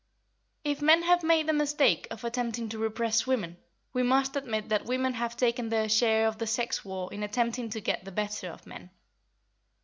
[0.63, 3.57] If men have made the mistake of attempting to repress women,
[3.93, 7.69] we must admit that women have taken their share of the sex war in attempting
[7.69, 8.89] to get the better of men.